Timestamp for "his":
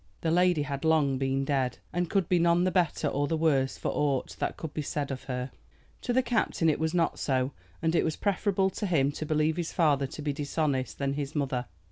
9.57-9.71, 11.13-11.35